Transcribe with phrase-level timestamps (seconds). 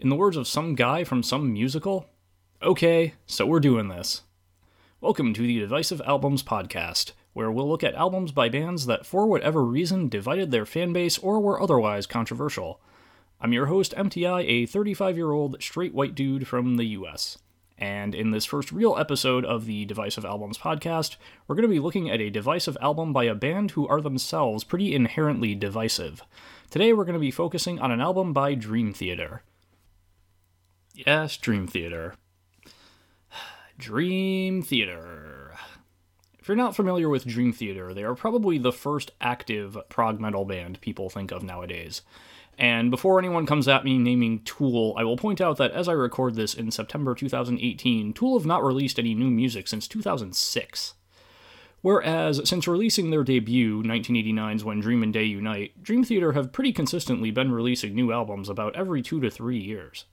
[0.00, 2.06] In the words of some guy from some musical?
[2.62, 4.22] Okay, so we're doing this.
[5.00, 9.26] Welcome to the Divisive Albums Podcast, where we'll look at albums by bands that, for
[9.26, 12.80] whatever reason, divided their fanbase or were otherwise controversial.
[13.40, 17.38] I'm your host, MTI, a 35 year old straight white dude from the US.
[17.76, 21.16] And in this first real episode of the Divisive Albums podcast,
[21.48, 24.62] we're going to be looking at a divisive album by a band who are themselves
[24.62, 26.22] pretty inherently divisive.
[26.70, 29.42] Today we're going to be focusing on an album by Dream Theater.
[31.06, 32.16] Yes, Dream Theater.
[33.78, 35.54] Dream Theater.
[36.40, 40.44] If you're not familiar with Dream Theater, they are probably the first active prog metal
[40.44, 42.02] band people think of nowadays.
[42.58, 45.92] And before anyone comes at me naming Tool, I will point out that as I
[45.92, 50.94] record this in September 2018, Tool have not released any new music since 2006.
[51.80, 56.72] Whereas, since releasing their debut, 1989's When Dream and Day Unite, Dream Theater have pretty
[56.72, 60.04] consistently been releasing new albums about every two to three years.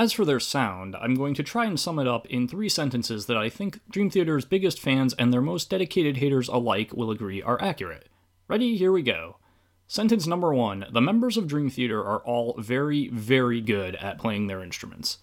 [0.00, 3.26] As for their sound, I'm going to try and sum it up in three sentences
[3.26, 7.42] that I think Dream Theater's biggest fans and their most dedicated haters alike will agree
[7.42, 8.08] are accurate.
[8.48, 8.78] Ready?
[8.78, 9.36] Here we go.
[9.88, 14.46] Sentence number one The members of Dream Theater are all very, very good at playing
[14.46, 15.18] their instruments.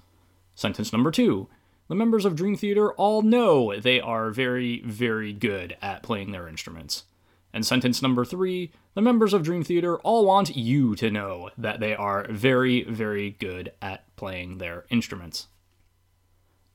[0.54, 1.50] Sentence number two
[1.88, 6.48] The members of Dream Theater all know they are very, very good at playing their
[6.48, 7.06] instruments.
[7.54, 11.80] And sentence number three the members of Dream Theater all want you to know that
[11.80, 15.48] they are very, very good at playing their instruments.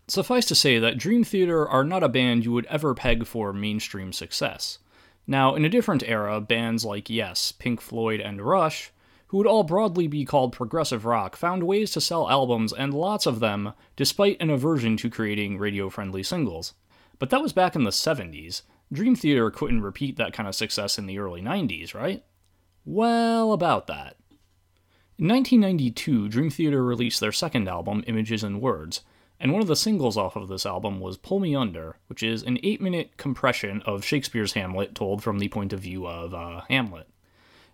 [0.08, 3.52] Suffice to say that Dream Theater are not a band you would ever peg for
[3.52, 4.78] mainstream success.
[5.26, 8.92] Now, in a different era, bands like Yes, Pink Floyd, and Rush,
[9.28, 13.24] who would all broadly be called progressive rock, found ways to sell albums, and lots
[13.24, 16.74] of them, despite an aversion to creating radio friendly singles.
[17.18, 18.62] But that was back in the 70s.
[18.92, 22.22] Dream Theater couldn't repeat that kind of success in the early 90s, right?
[22.84, 24.16] Well, about that.
[25.18, 29.02] In 1992, Dream Theater released their second album, Images and Words,
[29.40, 32.42] and one of the singles off of this album was Pull Me Under, which is
[32.42, 36.60] an eight minute compression of Shakespeare's Hamlet told from the point of view of uh,
[36.68, 37.08] Hamlet.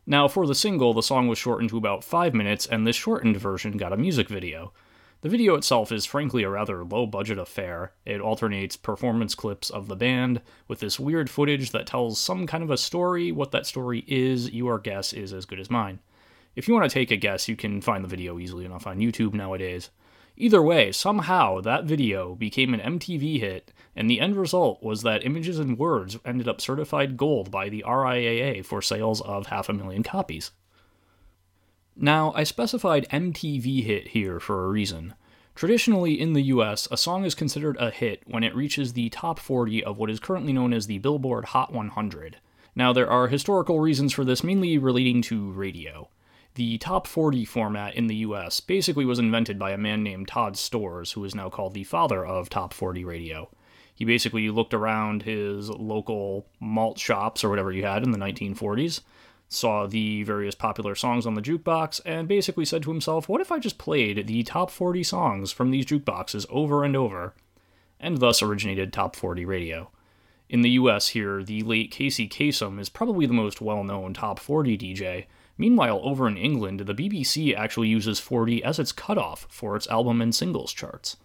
[0.07, 3.37] Now, for the single, the song was shortened to about five minutes, and this shortened
[3.37, 4.73] version got a music video.
[5.21, 7.93] The video itself is frankly a rather low budget affair.
[8.05, 12.63] It alternates performance clips of the band with this weird footage that tells some kind
[12.63, 13.33] of a story.
[13.33, 15.99] What that story is, your guess is as good as mine.
[16.55, 19.01] If you want to take a guess, you can find the video easily enough on
[19.01, 19.91] YouTube nowadays.
[20.37, 25.27] Either way, somehow that video became an MTV hit, and the end result was that
[25.27, 29.73] Images and Words ended up certified gold by the RIAA for sales of half a
[29.73, 30.53] million copies.
[32.01, 35.15] Now, I specified MTV hit here for a reason.
[35.57, 39.41] Traditionally, in the US, a song is considered a hit when it reaches the top
[39.41, 42.37] 40 of what is currently known as the Billboard Hot 100.
[42.77, 46.09] Now, there are historical reasons for this, mainly relating to radio.
[46.55, 50.55] The top 40 format in the US basically was invented by a man named Todd
[50.55, 53.51] Storz, who is now called the father of top 40 radio.
[53.93, 59.01] He basically looked around his local malt shops or whatever you had in the 1940s,
[59.49, 63.51] saw the various popular songs on the jukebox, and basically said to himself, What if
[63.51, 67.35] I just played the top 40 songs from these jukeboxes over and over?
[67.99, 69.91] And thus originated Top 40 Radio.
[70.49, 74.39] In the US here, the late Casey Kasem is probably the most well known top
[74.39, 75.27] 40 DJ,
[75.59, 80.23] Meanwhile, over in England, the BBC actually uses 40 as its cutoff for its album
[80.23, 81.17] and singles charts.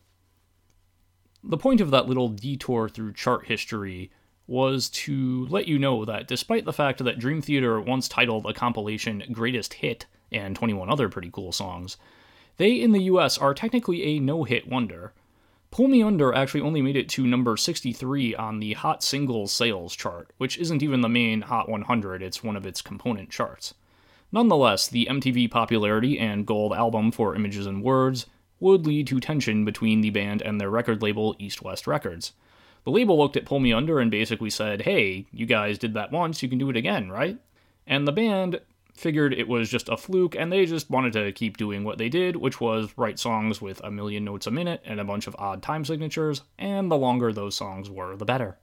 [1.44, 4.10] The point of that little detour through chart history
[4.48, 8.54] was to let you know that despite the fact that Dream Theater once titled a
[8.54, 11.98] compilation Greatest Hit and 21 other pretty cool songs,
[12.58, 15.14] they in the US are technically a no hit wonder.
[15.72, 19.96] Pull Me Under actually only made it to number 63 on the Hot Singles Sales
[19.96, 23.74] chart, which isn't even the main Hot 100, it's one of its component charts.
[24.32, 28.28] Nonetheless, the MTV popularity and gold album for Images and Words
[28.60, 32.34] would lead to tension between the band and their record label, East West Records.
[32.84, 36.12] The label looked at Pull Me Under and basically said, hey, you guys did that
[36.12, 37.38] once, you can do it again, right?
[37.88, 38.60] And the band
[38.94, 42.10] figured it was just a fluke and they just wanted to keep doing what they
[42.10, 45.36] did, which was write songs with a million notes a minute and a bunch of
[45.40, 48.58] odd time signatures, and the longer those songs were, the better.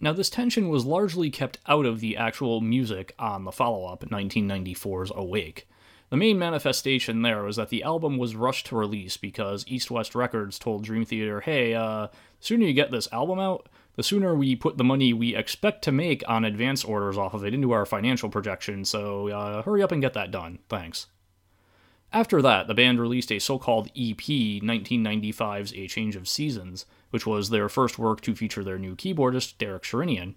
[0.00, 4.04] Now, this tension was largely kept out of the actual music on the follow up,
[4.04, 5.68] 1994's Awake.
[6.12, 10.14] The main manifestation there was that the album was rushed to release because East West
[10.14, 14.34] Records told Dream Theater, hey, uh, the sooner you get this album out, the sooner
[14.34, 17.72] we put the money we expect to make on advance orders off of it into
[17.72, 20.58] our financial projection, so uh, hurry up and get that done.
[20.68, 21.06] Thanks.
[22.12, 27.26] After that, the band released a so called EP, 1995's A Change of Seasons, which
[27.26, 30.34] was their first work to feature their new keyboardist, Derek Sherinian.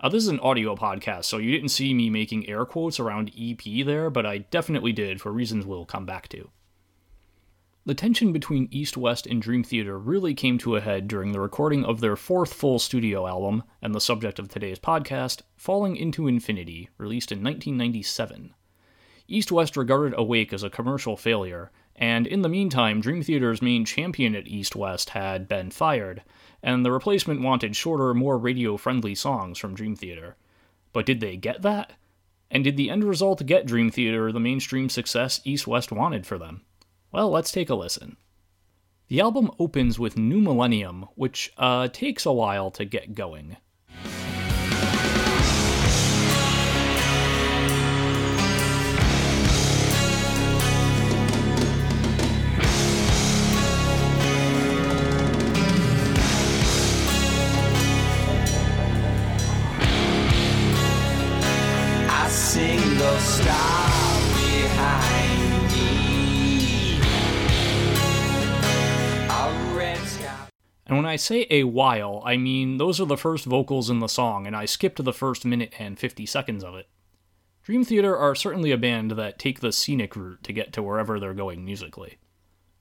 [0.00, 3.30] Uh, this is an audio podcast, so you didn't see me making air quotes around
[3.38, 6.50] EP there, but I definitely did for reasons we'll come back to.
[7.86, 11.40] The tension between East West and Dream Theater really came to a head during the
[11.40, 16.26] recording of their fourth full studio album, and the subject of today's podcast, Falling into
[16.26, 18.54] Infinity, released in 1997.
[19.28, 23.84] East West regarded Awake as a commercial failure, and in the meantime, Dream Theater's main
[23.84, 26.22] champion at East West had been fired,
[26.62, 30.36] and the replacement wanted shorter, more radio friendly songs from Dream Theater.
[30.92, 31.92] But did they get that?
[32.50, 36.38] And did the end result get Dream Theater the mainstream success East West wanted for
[36.38, 36.62] them?
[37.12, 38.16] Well, let's take a listen.
[39.08, 43.56] The album opens with New Millennium, which uh, takes a while to get going.
[71.04, 74.46] When I say a while, I mean those are the first vocals in the song,
[74.46, 76.88] and I skipped the first minute and 50 seconds of it.
[77.62, 81.20] Dream Theater are certainly a band that take the scenic route to get to wherever
[81.20, 82.16] they're going musically.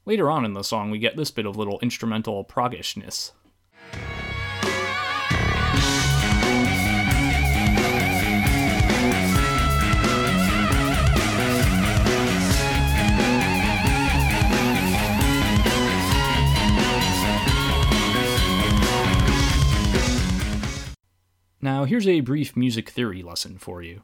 [0.06, 3.34] Later on in the song, we get this bit of little instrumental proggishness.
[21.94, 24.02] Here's a brief music theory lesson for you.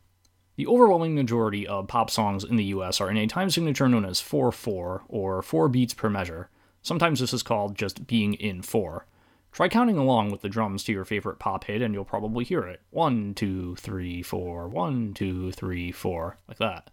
[0.58, 4.06] The overwhelming majority of pop songs in the US are in a time signature known
[4.06, 6.52] as 4 4, or 4 beats per measure.
[6.84, 9.08] Sometimes this is called just being in 4.
[9.52, 12.62] Try counting along with the drums to your favorite pop hit and you'll probably hear
[12.62, 12.82] it.
[12.92, 16.92] 1, 2, 3, 4, 1, 2, 3, 4, like that.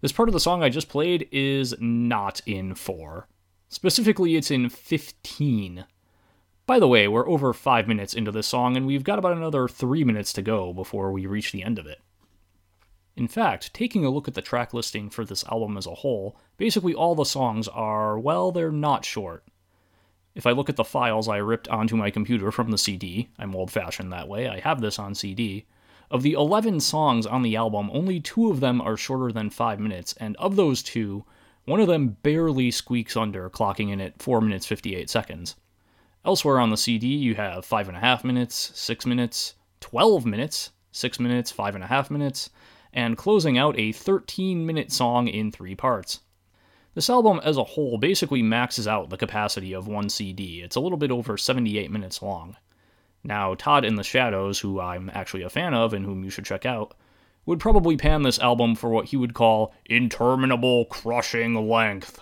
[0.00, 3.28] This part of the song I just played is not in 4.
[3.68, 5.84] Specifically, it's in 15.
[6.66, 9.68] By the way, we're over five minutes into this song, and we've got about another
[9.68, 12.00] three minutes to go before we reach the end of it.
[13.16, 16.36] In fact, taking a look at the track listing for this album as a whole,
[16.56, 19.44] basically all the songs are, well, they're not short.
[20.34, 23.54] If I look at the files I ripped onto my computer from the CD, I'm
[23.54, 25.66] old fashioned that way, I have this on CD.
[26.10, 29.78] Of the 11 songs on the album, only two of them are shorter than 5
[29.78, 31.24] minutes, and of those two,
[31.64, 35.54] one of them barely squeaks under, clocking in at 4 minutes 58 seconds.
[36.26, 42.10] Elsewhere on the CD, you have 5.5 minutes, 6 minutes, 12 minutes, 6 minutes, 5.5
[42.10, 42.50] minutes,
[42.92, 46.22] and closing out a 13 minute song in three parts.
[46.94, 50.62] This album as a whole basically maxes out the capacity of one CD.
[50.62, 52.56] It's a little bit over 78 minutes long.
[53.22, 56.44] Now, Todd in the Shadows, who I'm actually a fan of and whom you should
[56.44, 56.96] check out,
[57.44, 62.18] would probably pan this album for what he would call interminable, crushing length.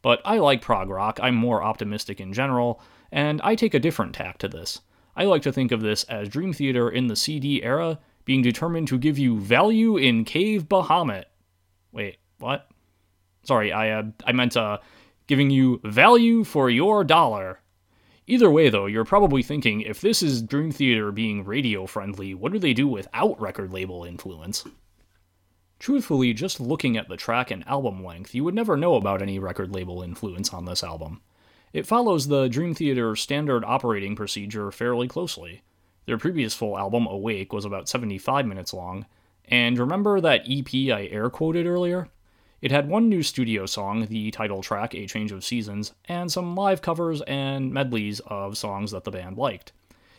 [0.00, 4.14] But I like prog rock, I'm more optimistic in general, and I take a different
[4.14, 4.80] tack to this.
[5.16, 8.88] I like to think of this as Dream Theater in the CD era being determined
[8.88, 11.24] to give you value in Cave Bahamut.
[11.92, 12.68] Wait, what?
[13.42, 14.78] Sorry, I uh, I meant uh,
[15.26, 17.60] giving you value for your dollar.
[18.26, 22.52] Either way, though, you're probably thinking if this is Dream Theater being radio friendly, what
[22.52, 24.66] do they do without record label influence?
[25.78, 29.38] Truthfully, just looking at the track and album length, you would never know about any
[29.38, 31.22] record label influence on this album.
[31.72, 35.62] It follows the Dream Theater standard operating procedure fairly closely.
[36.06, 39.04] Their previous full album, Awake, was about 75 minutes long,
[39.44, 42.08] and remember that EP I air quoted earlier?
[42.60, 46.56] It had one new studio song, the title track, A Change of Seasons, and some
[46.56, 49.72] live covers and medleys of songs that the band liked.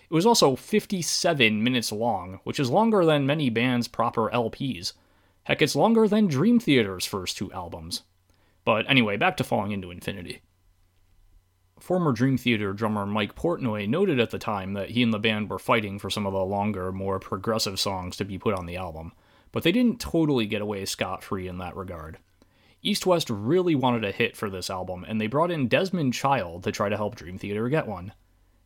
[0.09, 4.93] It was also 57 minutes long, which is longer than many bands' proper LPs.
[5.43, 8.03] Heck, it's longer than Dream Theater's first two albums.
[8.63, 10.41] But anyway, back to Falling into Infinity.
[11.79, 15.49] Former Dream Theater drummer Mike Portnoy noted at the time that he and the band
[15.49, 18.75] were fighting for some of the longer, more progressive songs to be put on the
[18.75, 19.13] album,
[19.51, 22.17] but they didn't totally get away scot free in that regard.
[22.81, 26.63] East West really wanted a hit for this album, and they brought in Desmond Child
[26.63, 28.13] to try to help Dream Theater get one.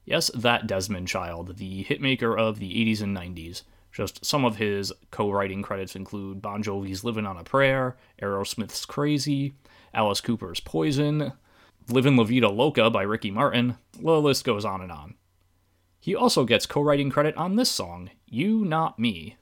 [0.05, 3.63] Yes, that Desmond Child, the hitmaker of the 80s and 90s.
[3.91, 8.85] Just some of his co writing credits include Bon Jovi's Living on a Prayer, Aerosmith's
[8.85, 9.53] Crazy,
[9.93, 11.33] Alice Cooper's Poison,
[11.89, 15.15] Livin' La Vida Loca by Ricky Martin, the list goes on and on.
[15.99, 19.37] He also gets co writing credit on this song, You Not Me,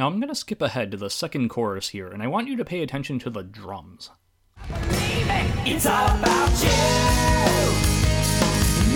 [0.00, 2.56] Now, I'm going to skip ahead to the second chorus here, and I want you
[2.56, 4.08] to pay attention to the drums.
[5.66, 6.70] It's about you,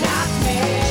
[0.01, 0.84] not me.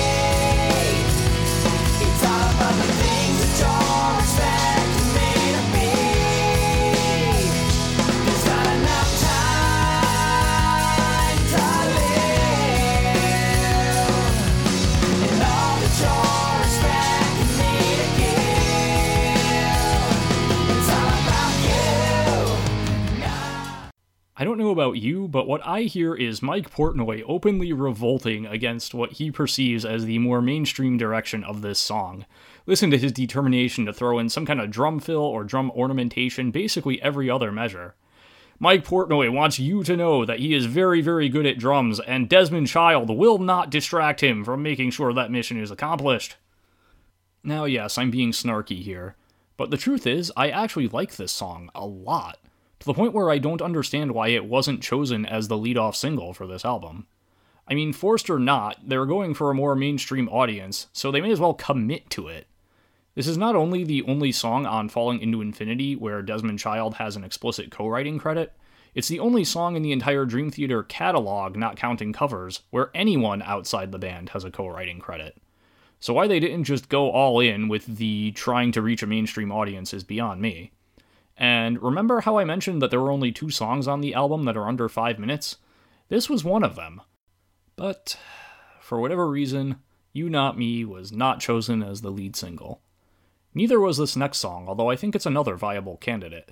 [24.93, 29.85] About you, but what I hear is Mike Portnoy openly revolting against what he perceives
[29.85, 32.27] as the more mainstream direction of this song.
[32.67, 36.51] Listen to his determination to throw in some kind of drum fill or drum ornamentation,
[36.51, 37.95] basically every other measure.
[38.59, 42.29] Mike Portnoy wants you to know that he is very, very good at drums, and
[42.29, 46.35] Desmond Child will not distract him from making sure that mission is accomplished.
[47.43, 49.15] Now, yes, I'm being snarky here,
[49.57, 52.37] but the truth is, I actually like this song a lot,
[52.83, 56.33] to the point where I don't understand why it wasn't chosen as the lead-off single
[56.33, 57.07] for this album.
[57.65, 61.31] I mean, forced or not, they're going for a more mainstream audience, so they may
[61.31, 62.45] as well commit to it.
[63.15, 67.15] This is not only the only song on Falling into Infinity where Desmond Child has
[67.15, 68.51] an explicit co writing credit,
[68.93, 73.41] it's the only song in the entire Dream Theater catalog, not counting covers, where anyone
[73.43, 75.37] outside the band has a co writing credit.
[76.01, 79.53] So why they didn't just go all in with the trying to reach a mainstream
[79.53, 80.73] audience is beyond me.
[81.37, 84.57] And remember how I mentioned that there were only two songs on the album that
[84.57, 85.57] are under five minutes?
[86.09, 87.01] This was one of them.
[87.75, 88.17] But,
[88.79, 89.77] for whatever reason,
[90.11, 92.81] You Not Me was not chosen as the lead single.
[93.55, 96.51] Neither was this next song, although I think it's another viable candidate.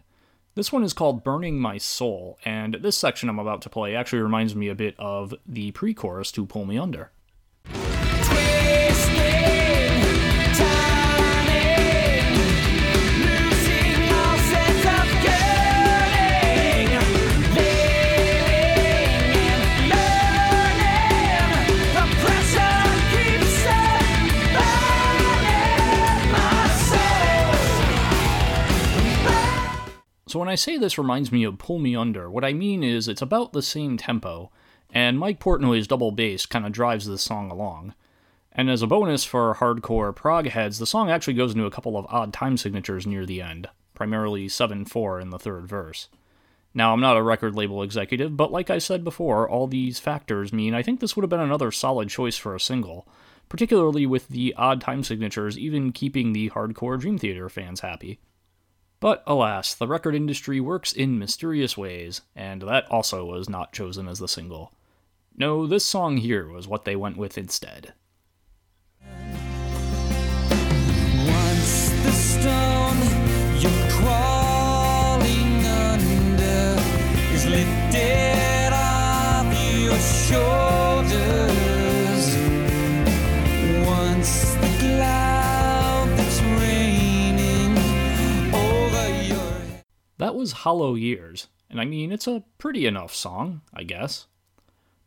[0.54, 4.22] This one is called Burning My Soul, and this section I'm about to play actually
[4.22, 7.12] reminds me a bit of the pre chorus to Pull Me Under.
[30.32, 33.10] So when I say this reminds me of Pull Me Under, what I mean is
[33.10, 34.50] it's about the same tempo,
[34.90, 37.96] and Mike Portnoy's double bass kind of drives this song along.
[38.54, 41.98] And as a bonus for hardcore prog heads, the song actually goes into a couple
[41.98, 46.08] of odd time signatures near the end, primarily 7 4 in the third verse.
[46.74, 50.54] Now, I'm not a record label executive, but like I said before, all these factors
[50.54, 53.06] mean I think this would have been another solid choice for a single,
[53.50, 58.22] particularly with the odd time signatures even keeping the hardcore Dream Theater fans happy.
[59.02, 64.08] But alas, the record industry works in mysterious ways, and that also was not chosen
[64.08, 64.72] as the single.
[65.36, 67.94] No, this song here was what they went with instead.
[90.22, 94.28] That was Hollow Years, and I mean, it's a pretty enough song, I guess.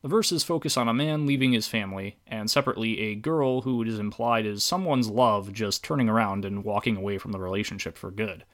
[0.02, 3.86] The verses focus on a man leaving his family, and separately, a girl who it
[3.86, 8.10] is implied is someone's love just turning around and walking away from the relationship for
[8.10, 8.44] good.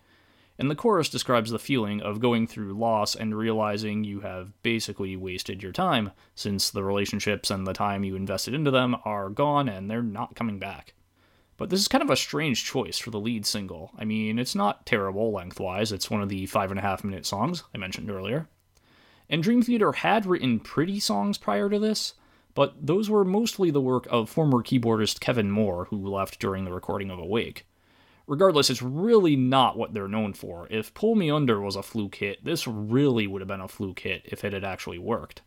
[0.59, 5.17] And the chorus describes the feeling of going through loss and realizing you have basically
[5.17, 9.67] wasted your time, since the relationships and the time you invested into them are gone
[9.67, 10.93] and they're not coming back.
[11.61, 13.91] But this is kind of a strange choice for the lead single.
[13.99, 17.27] I mean, it's not terrible lengthwise, it's one of the five and a half minute
[17.27, 18.49] songs I mentioned earlier.
[19.29, 22.15] And Dream Theater had written pretty songs prior to this,
[22.55, 26.73] but those were mostly the work of former keyboardist Kevin Moore, who left during the
[26.73, 27.67] recording of Awake.
[28.27, 30.67] Regardless, it's really not what they're known for.
[30.71, 34.01] If Pull Me Under was a fluke hit, this really would have been a fluke
[34.01, 35.43] hit if it had actually worked.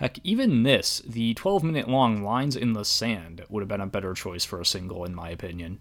[0.00, 3.86] Heck, even this, the 12 minute long Lines in the Sand, would have been a
[3.86, 5.78] better choice for a single, in my opinion.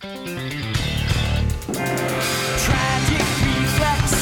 [0.00, 0.40] tragic
[3.44, 4.19] reflex,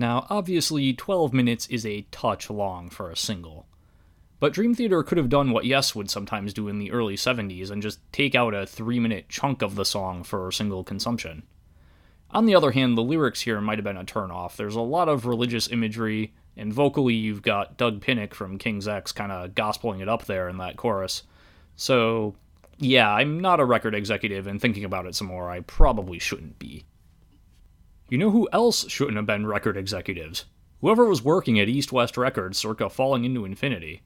[0.00, 3.66] Now, obviously, 12 minutes is a touch long for a single.
[4.38, 7.70] But Dream Theater could have done what Yes would sometimes do in the early 70s
[7.70, 11.42] and just take out a 3 minute chunk of the song for single consumption.
[12.30, 14.56] On the other hand, the lyrics here might have been a turnoff.
[14.56, 19.12] There's a lot of religious imagery, and vocally, you've got Doug Pinnick from King's X
[19.12, 21.24] kind of gospeling it up there in that chorus.
[21.76, 22.36] So,
[22.78, 26.58] yeah, I'm not a record executive, and thinking about it some more, I probably shouldn't
[26.58, 26.86] be.
[28.10, 30.46] You know who else shouldn't have been record executives?
[30.80, 34.02] Whoever was working at East West Records circa Falling into Infinity.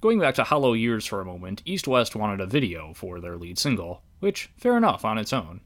[0.00, 3.36] Going back to Hollow Years for a moment, East West wanted a video for their
[3.36, 5.62] lead single, which, fair enough on its own.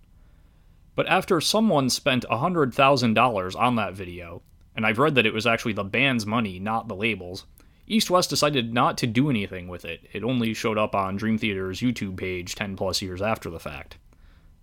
[0.96, 4.40] But after someone spent $100,000 on that video,
[4.74, 7.44] and I've read that it was actually the band's money, not the label's,
[7.86, 10.08] East West decided not to do anything with it.
[10.14, 13.98] It only showed up on Dream Theater's YouTube page 10 plus years after the fact.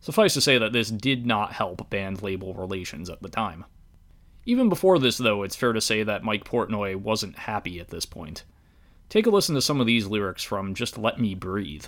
[0.06, 3.66] Suffice to say that this did not help band label relations at the time.
[4.46, 8.06] Even before this, though, it's fair to say that Mike Portnoy wasn't happy at this
[8.06, 8.44] point.
[9.10, 11.88] Take a listen to some of these lyrics from Just Let Me Breathe.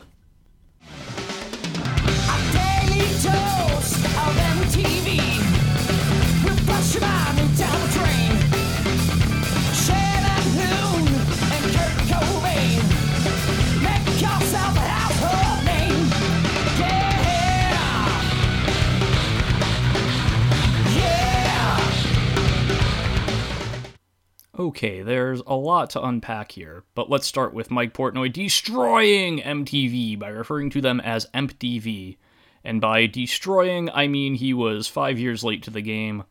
[24.60, 30.18] Okay, there's a lot to unpack here, but let's start with Mike Portnoy destroying MTV
[30.18, 32.18] by referring to them as Empty V.
[32.64, 36.24] And by destroying, I mean he was five years late to the game.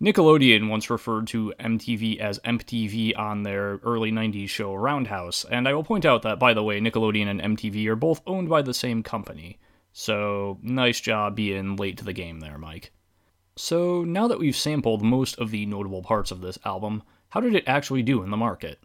[0.00, 5.68] Nickelodeon once referred to MTV as Empty V on their early 90s show Roundhouse, and
[5.68, 8.62] I will point out that, by the way, Nickelodeon and MTV are both owned by
[8.62, 9.60] the same company.
[9.92, 12.90] So, nice job being late to the game there, Mike.
[13.54, 17.54] So, now that we've sampled most of the notable parts of this album, how did
[17.54, 18.78] it actually do in the market?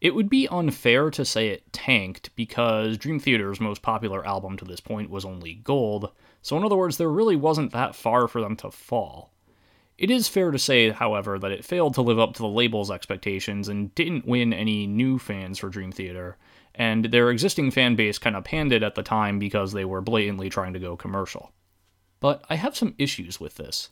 [0.00, 4.64] It would be unfair to say it tanked because Dream Theater's most popular album to
[4.64, 6.10] this point was only Gold,
[6.40, 9.32] so in other words, there really wasn't that far for them to fall.
[9.98, 12.90] It is fair to say, however, that it failed to live up to the label's
[12.90, 16.36] expectations and didn't win any new fans for Dream Theater,
[16.76, 20.00] and their existing fan base kind of panned it at the time because they were
[20.00, 21.52] blatantly trying to go commercial.
[22.20, 23.90] But I have some issues with this.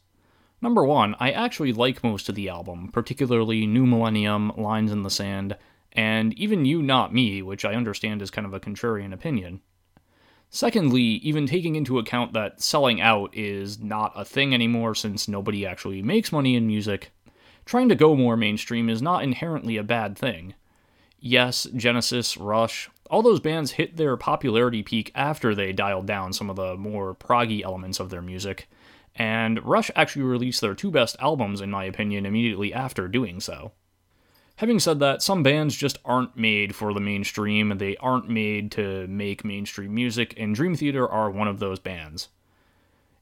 [0.62, 5.10] Number one, I actually like most of the album, particularly New Millennium, Lines in the
[5.10, 5.56] Sand,
[5.92, 9.60] and even You Not Me, which I understand is kind of a contrarian opinion.
[10.48, 15.66] Secondly, even taking into account that selling out is not a thing anymore since nobody
[15.66, 17.10] actually makes money in music,
[17.64, 20.54] trying to go more mainstream is not inherently a bad thing.
[21.18, 26.48] Yes, Genesis, Rush, all those bands hit their popularity peak after they dialed down some
[26.48, 28.68] of the more proggy elements of their music,
[29.16, 33.72] and Rush actually released their two best albums, in my opinion, immediately after doing so.
[34.57, 39.07] Having said that, some bands just aren't made for the mainstream, they aren't made to
[39.07, 42.29] make mainstream music, and Dream Theater are one of those bands.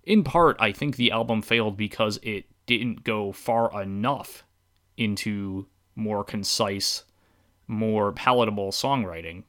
[0.04, 4.44] In part, I think the album failed because it didn't go far enough
[4.96, 7.04] into more concise,
[7.66, 9.44] more palatable songwriting.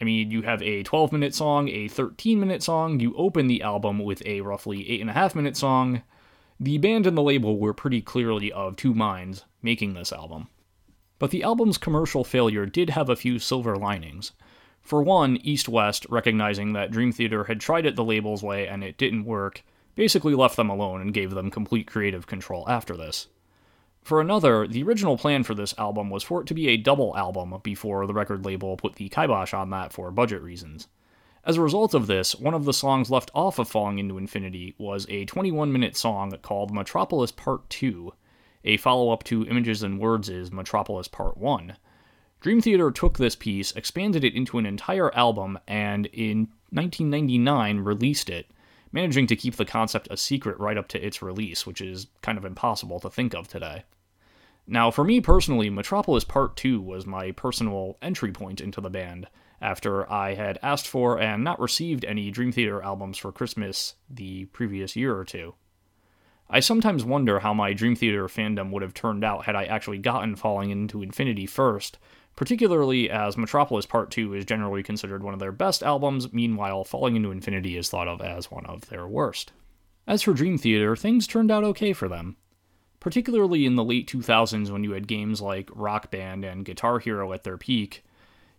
[0.00, 3.62] I mean, you have a 12 minute song, a 13 minute song, you open the
[3.62, 6.02] album with a roughly 8.5 minute song.
[6.58, 10.48] The band and the label were pretty clearly of two minds making this album.
[11.18, 14.32] But the album's commercial failure did have a few silver linings.
[14.80, 18.84] For one, East West, recognizing that Dream Theater had tried it the label's way and
[18.84, 23.28] it didn't work, basically left them alone and gave them complete creative control after this.
[24.04, 27.16] For another, the original plan for this album was for it to be a double
[27.16, 30.88] album before the record label put the kibosh on that for budget reasons.
[31.42, 34.74] As a result of this, one of the songs left off of Falling into Infinity
[34.76, 38.12] was a 21 minute song called Metropolis Part 2,
[38.64, 41.74] a follow up to Images and Words' Metropolis Part 1.
[42.42, 48.28] Dream Theater took this piece, expanded it into an entire album, and in 1999 released
[48.28, 48.50] it,
[48.94, 52.38] managing to keep the concept a secret right up to its release, which is kind
[52.38, 53.82] of impossible to think of today.
[54.68, 59.26] Now, for me personally, Metropolis Part 2 was my personal entry point into the band,
[59.60, 64.44] after I had asked for and not received any Dream Theater albums for Christmas the
[64.46, 65.54] previous year or two.
[66.48, 69.98] I sometimes wonder how my Dream Theater fandom would have turned out had I actually
[69.98, 71.98] gotten Falling into Infinity first,
[72.36, 77.16] particularly as Metropolis Part 2 is generally considered one of their best albums, meanwhile, Falling
[77.16, 79.52] into Infinity is thought of as one of their worst.
[80.06, 82.36] As for Dream Theater, things turned out okay for them.
[83.00, 87.32] Particularly in the late 2000s when you had games like Rock Band and Guitar Hero
[87.32, 88.04] at their peak,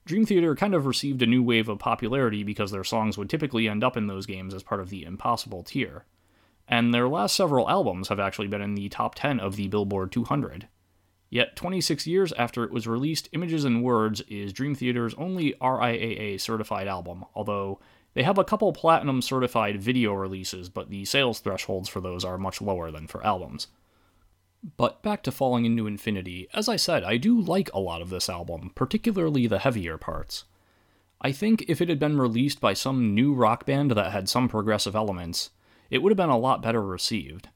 [0.06, 3.68] Dream Theater kind of received a new wave of popularity because their songs would typically
[3.68, 6.06] end up in those games as part of the Impossible tier.
[6.68, 10.12] And their last several albums have actually been in the top 10 of the Billboard
[10.12, 10.68] 200.
[11.30, 16.40] Yet, 26 years after it was released, Images and Words is Dream Theater's only RIAA
[16.40, 17.80] certified album, although
[18.14, 22.38] they have a couple platinum certified video releases, but the sales thresholds for those are
[22.38, 23.68] much lower than for albums.
[24.78, 28.10] But back to Falling into Infinity, as I said, I do like a lot of
[28.10, 30.46] this album, particularly the heavier parts.
[31.22, 34.48] I think if it had been released by some new rock band that had some
[34.48, 35.52] progressive elements,
[35.90, 37.50] it would have been a lot better received.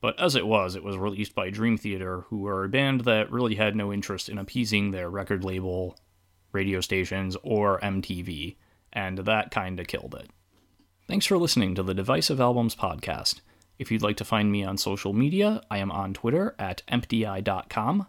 [0.00, 3.30] But as it was, it was released by Dream Theater, who were a band that
[3.30, 5.98] really had no interest in appeasing their record label,
[6.52, 8.56] radio stations, or MTV,
[8.92, 10.30] and that kinda killed it.
[11.08, 13.40] Thanks for listening to the Divisive Albums podcast.
[13.78, 18.06] If you'd like to find me on social media, I am on Twitter at empty.com.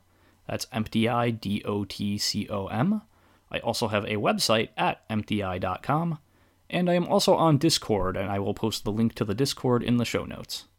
[0.48, 3.02] That's empty, D O T C O M.
[3.52, 6.20] I also have a website at empty.com.
[6.70, 9.84] And I am also on Discord, and I will post the link to the Discord
[9.84, 10.68] in the show notes.